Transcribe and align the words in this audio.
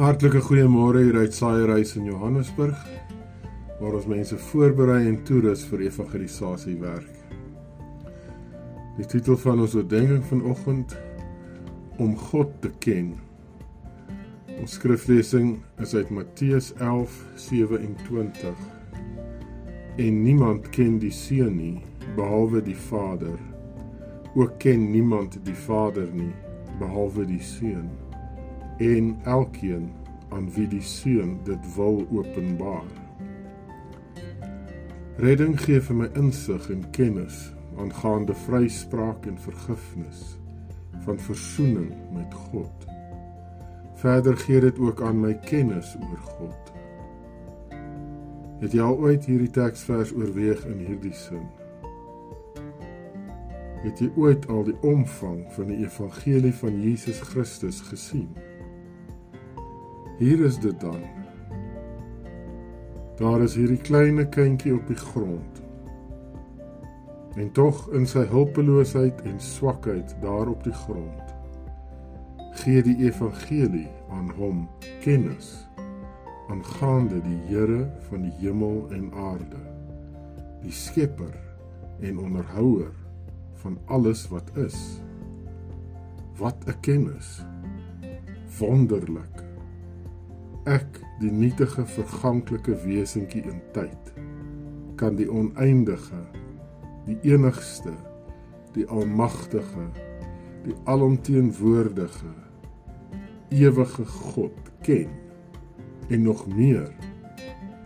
Hartlike 0.00 0.40
goeiemôre 0.40 1.02
hier 1.04 1.16
uit 1.20 1.34
Saaierhuis 1.36 1.90
in 1.98 2.06
Johannesburg 2.08 2.78
waar 3.82 3.98
ons 3.98 4.06
mense 4.08 4.38
voorberei 4.46 5.02
en 5.10 5.18
toerus 5.28 5.60
vir 5.68 5.82
evangelisasie 5.84 6.78
werk. 6.80 7.18
Die 8.96 9.04
titel 9.04 9.36
van 9.42 9.60
ons 9.60 9.76
oordeenking 9.76 10.24
vanoggend 10.30 10.96
om 12.00 12.16
God 12.16 12.56
te 12.64 12.72
ken. 12.80 13.12
Ons 14.56 14.78
skriflesing 14.80 15.58
is 15.84 15.92
uit 15.92 16.08
Matteus 16.08 16.72
11:27. 16.80 18.66
En 20.00 20.22
niemand 20.24 20.72
ken 20.72 20.96
die 20.98 21.12
Seun 21.12 21.56
nie 21.60 21.80
behalwe 22.16 22.64
die 22.64 22.80
Vader. 22.88 23.36
Ook 24.32 24.56
ken 24.64 24.90
niemand 24.96 25.36
die 25.44 25.60
Vader 25.68 26.08
nie 26.08 26.32
behalwe 26.80 27.28
die 27.28 27.44
Seun 27.44 27.90
en 28.80 29.18
elkeen 29.24 29.90
aan 30.30 30.48
wie 30.54 30.66
die 30.68 30.82
Seun 30.82 31.38
dit 31.44 31.74
wil 31.76 32.02
openbaar. 32.10 32.88
Redding 35.20 35.58
gee 35.60 35.80
vir 35.84 35.96
my 35.96 36.08
insig 36.16 36.70
en 36.72 36.84
kennis 36.96 37.50
aangaande 37.80 38.34
vryspraak 38.46 39.26
en 39.28 39.38
vergifnis 39.38 40.22
van 41.04 41.18
verzoening 41.20 41.92
met 42.12 42.34
God. 42.34 42.86
Verder 44.00 44.36
gee 44.36 44.60
dit 44.60 44.78
ook 44.78 45.02
aan 45.02 45.20
my 45.20 45.34
kennis 45.44 45.96
oor 46.00 46.18
God. 46.18 46.72
Het 48.60 48.76
jy 48.76 48.84
al 48.84 48.98
ooit 49.00 49.24
hierdie 49.24 49.50
teksvers 49.52 50.12
oorweeg 50.12 50.64
in 50.68 50.80
hierdie 50.84 51.16
sin? 51.16 51.46
Het 53.80 54.00
jy 54.04 54.10
ooit 54.20 54.48
al 54.52 54.66
die 54.68 54.76
omvang 54.84 55.46
van 55.56 55.68
die 55.72 55.82
evangelie 55.84 56.52
van 56.54 56.80
Jesus 56.80 57.20
Christus 57.32 57.80
gesien? 57.88 58.28
Hier 60.20 60.44
is 60.44 60.58
dit 60.60 60.80
dan. 60.80 61.00
Daar 63.16 63.40
is 63.40 63.54
hierdie 63.56 63.80
klein 63.80 64.20
kindjie 64.28 64.74
op 64.76 64.86
die 64.86 64.96
grond. 64.96 65.62
En 67.40 67.52
tog 67.56 67.86
in 67.96 68.04
sy 68.06 68.26
hulpeloosheid 68.28 69.22
en 69.24 69.40
swakheid 69.40 70.12
daar 70.20 70.52
op 70.52 70.64
die 70.64 70.76
grond 70.84 71.30
gee 72.60 72.82
die 72.84 72.96
evangelie 73.06 73.88
aan 74.12 74.28
hom 74.36 74.64
kennis 75.00 75.52
aangaande 76.52 77.20
die 77.24 77.38
Here 77.48 77.86
van 78.10 78.26
die 78.26 78.32
hemel 78.42 78.82
en 78.92 79.06
aarde 79.16 79.60
die 80.60 80.74
skepper 80.74 81.32
en 82.04 82.18
onderhouer 82.20 82.92
van 83.62 83.78
alles 83.86 84.26
wat 84.28 84.50
is 84.60 84.76
wat 86.42 86.68
'n 86.68 86.80
kennis 86.80 87.40
wonderlik 88.58 89.39
ek 90.68 91.00
die 91.20 91.32
nietige 91.32 91.86
verganklike 91.88 92.76
wesentjie 92.84 93.42
in 93.48 93.60
tyd 93.72 94.12
kan 95.00 95.16
die 95.16 95.28
oneindige 95.32 96.20
die 97.06 97.16
enigste 97.32 97.94
die 98.74 98.84
almagtige 98.92 99.88
die 100.64 100.76
alomteenwoordige 100.84 102.34
ewige 103.50 104.04
God 104.04 104.52
ken. 104.82 105.08
En 106.08 106.22
nog 106.22 106.46
meer 106.46 106.90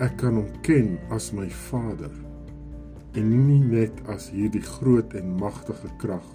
ek 0.00 0.16
kan 0.22 0.38
hom 0.38 0.48
ken 0.64 0.94
as 1.12 1.30
my 1.36 1.48
Vader 1.68 2.12
en 3.18 3.32
nie 3.48 3.60
net 3.64 3.98
as 4.12 4.30
hierdie 4.32 4.64
groot 4.64 5.12
en 5.18 5.34
magtige 5.40 5.90
krag 6.00 6.26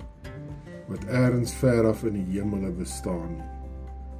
wat 0.89 1.06
eers 1.08 1.56
ver 1.61 1.88
af 1.89 2.03
in 2.06 2.19
die 2.19 2.28
hemele 2.36 2.69
bestaan 2.75 3.38
nie 3.38 3.54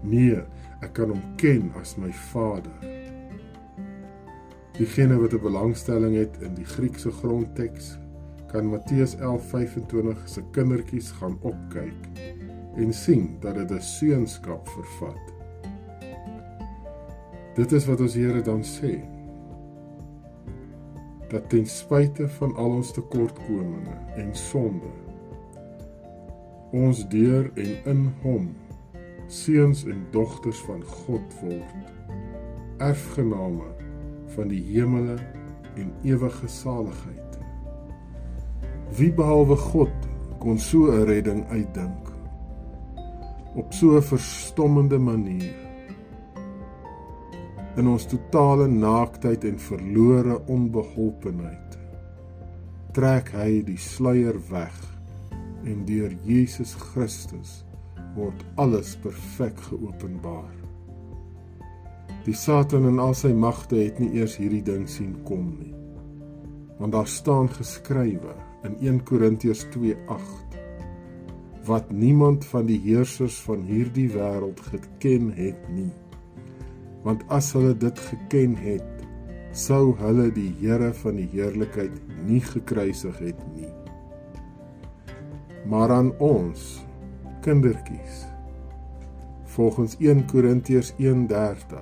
Nee, 0.06 0.42
ek 0.86 0.94
kan 0.98 1.10
hom 1.10 1.22
ken 1.42 1.72
as 1.82 1.96
my 1.98 2.12
Vader. 2.30 2.74
Diegene 4.78 5.18
wat 5.18 5.34
'n 5.34 5.42
belangstelling 5.42 6.16
het 6.16 6.38
in 6.42 6.54
die 6.56 6.66
Griekse 6.66 7.12
grondteks, 7.12 7.98
kan 8.52 8.70
Matteus 8.70 9.16
11:25 9.16 10.28
se 10.28 10.44
kindertjies 10.52 11.12
gaan 11.12 11.38
opkyk 11.42 12.02
en 12.76 12.94
sien 12.94 13.38
dat 13.40 13.56
dit 13.56 13.72
'n 13.72 13.82
seunskap 13.82 14.68
vervat. 14.68 15.34
Dit 17.56 17.72
is 17.72 17.86
wat 17.86 18.02
ons 18.02 18.14
Here 18.14 18.42
dan 18.42 18.64
sê. 18.64 19.00
Dat 21.30 21.50
ten 21.50 21.66
spyte 21.66 22.28
van 22.28 22.56
al 22.56 22.70
ons 22.70 22.92
tekortkominge 22.92 23.98
en 24.16 24.36
sonde 24.36 24.92
ons 26.76 27.08
deur 27.08 27.52
en 27.56 27.76
in 27.86 28.14
hom 28.22 28.50
seuns 29.28 29.84
en 29.86 30.06
dogters 30.12 30.60
van 30.68 30.84
God 30.84 31.36
word 31.42 31.94
erfgename 32.84 33.68
van 34.36 34.50
die 34.52 34.62
hemele 34.68 35.16
en 35.76 35.92
ewige 36.04 36.48
saligheid. 36.48 37.40
Wie 38.96 39.12
behalwe 39.14 39.56
God 39.56 40.10
kon 40.40 40.60
so 40.60 40.92
'n 40.92 41.06
redding 41.06 41.46
uitdink? 41.50 42.12
Op 43.56 43.74
so 43.74 43.98
'n 43.98 44.02
verstommende 44.02 44.98
manier. 44.98 45.56
In 47.76 47.88
ons 47.88 48.06
totale 48.06 48.68
naaktheid 48.68 49.44
en 49.44 49.60
verlore 49.60 50.46
onbeholpenheid 50.46 51.66
trek 52.96 53.34
hy 53.36 53.60
die 53.68 53.78
sluier 53.78 54.38
weg 54.48 54.76
en 55.68 55.82
deur 55.84 56.14
Jesus 56.24 56.72
Christus 56.80 57.65
word 58.16 58.46
alles 58.56 58.96
perfek 59.04 59.60
geopenbaar. 59.70 60.54
Die 62.26 62.34
Satan 62.34 62.88
en 62.90 63.00
al 63.00 63.14
sy 63.14 63.34
magte 63.38 63.78
het 63.78 64.00
nie 64.02 64.16
eers 64.18 64.38
hierdie 64.42 64.64
ding 64.66 64.88
sien 64.90 65.14
kom 65.28 65.52
nie. 65.60 65.74
Want 66.80 66.96
daar 66.96 67.08
staan 67.08 67.52
geskrywe 67.54 68.34
in 68.66 68.80
1 68.82 69.04
Korintiërs 69.06 69.68
2:8 69.76 70.46
wat 71.66 71.92
niemand 71.92 72.46
van 72.46 72.66
die 72.66 72.80
heersers 72.82 73.38
van 73.42 73.64
hierdie 73.66 74.10
wêreld 74.14 74.60
geken 74.70 75.32
het 75.34 75.70
nie. 75.74 75.94
Want 77.06 77.24
as 77.34 77.52
hulle 77.54 77.74
dit 77.78 78.00
geken 78.00 78.54
het, 78.56 79.06
sou 79.52 79.96
hulle 79.98 80.28
die 80.34 80.52
Here 80.60 80.92
van 80.94 81.16
die 81.16 81.30
heerlikheid 81.32 81.96
nie 82.28 82.42
gekruisig 82.42 83.18
het 83.18 83.42
nie. 83.56 83.72
Maar 85.66 85.92
aan 85.92 86.12
ons 86.22 86.86
kindertjies. 87.46 88.26
Volgens 89.44 89.96
1 89.98 90.26
Korintiërs 90.26 90.94
1:30. 90.98 91.82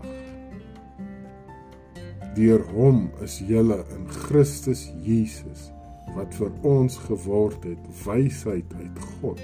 Deur 2.35 2.63
hom 2.73 3.11
is 3.21 3.37
julle 3.47 3.79
in 3.95 4.09
Christus 4.09 4.91
Jesus 5.03 5.69
wat 6.15 6.35
vir 6.35 6.51
ons 6.61 6.97
geword 7.07 7.63
het 7.63 7.85
wysheid 8.03 8.73
uit 8.77 8.99
God 9.21 9.41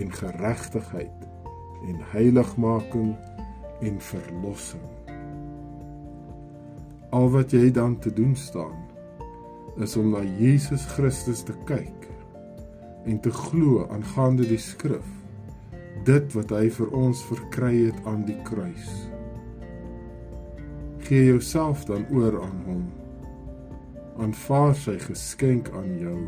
en 0.00 0.12
geregtigheid 0.12 1.28
en 1.86 2.00
heiligmaking 2.14 3.12
en 3.80 4.00
verlossing. 4.00 4.88
Al 7.10 7.30
wat 7.30 7.52
jy 7.52 7.70
dan 7.70 7.98
te 7.98 8.12
doen 8.12 8.36
staan 8.36 8.78
is 9.76 9.96
om 9.96 10.10
na 10.14 10.24
Jesus 10.38 10.84
Christus 10.96 11.44
te 11.46 11.54
kyk 11.68 12.08
en 13.10 13.18
te 13.20 13.32
glo 13.34 13.88
aangaande 13.90 14.46
die 14.46 14.60
skrif 14.62 15.06
dit 16.06 16.34
wat 16.36 16.52
hy 16.54 16.68
vir 16.72 16.92
ons 16.96 17.20
verkry 17.28 17.72
het 17.88 18.06
aan 18.08 18.22
die 18.28 18.38
kruis. 18.46 18.88
Gee 21.04 21.26
jouself 21.26 21.84
dan 21.88 22.06
oor 22.14 22.38
aan 22.40 22.60
hom. 22.68 22.84
Aanvaar 24.20 24.72
sy 24.78 24.96
geskenk 25.02 25.68
aan 25.76 25.92
jou 26.00 26.18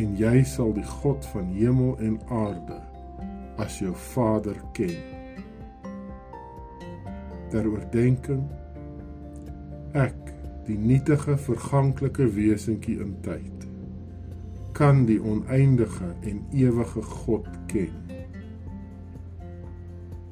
en 0.00 0.14
jy 0.18 0.42
sal 0.46 0.70
die 0.76 0.86
God 0.86 1.26
van 1.32 1.50
hemel 1.56 1.96
en 2.04 2.18
aarde 2.30 2.78
as 3.60 3.80
jou 3.82 3.92
Vader 4.12 4.56
ken. 4.76 4.96
Ter 7.50 7.66
oordenking 7.66 8.46
ek 9.98 10.30
die 10.68 10.78
nietige 10.78 11.34
verganklike 11.48 12.28
wesentjie 12.36 13.00
in 13.02 13.16
tyd 13.26 13.59
kan 14.80 15.04
die 15.04 15.20
oneindige 15.22 16.14
en 16.20 16.46
ewige 16.52 17.02
God 17.02 17.48
ken. 17.66 17.92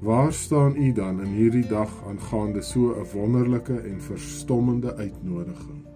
Waar 0.01 0.33
staan 0.33 0.77
u 0.77 0.93
dan 0.93 1.21
in 1.21 1.33
hierdie 1.37 1.67
dag 1.67 1.91
aangaande 2.09 2.63
so 2.63 2.97
'n 2.97 3.07
wonderlike 3.13 3.81
en 3.81 4.01
verstommende 4.01 4.95
uitnodiging? 4.97 5.88